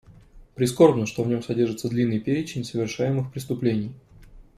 Прискорбно, 0.55 1.05
что 1.05 1.21
в 1.21 1.27
нем 1.27 1.43
содержится 1.43 1.87
длинный 1.87 2.19
перечень 2.19 2.63
совершаемых 2.63 3.31
преступлений. 3.31 3.93